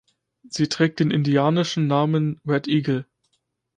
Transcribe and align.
Sie 0.49 0.67
trägt 0.67 0.99
den 0.99 1.11
indianischen 1.11 1.85
Namen 1.85 2.41
"Red 2.47 2.67
Eagle". 2.67 3.05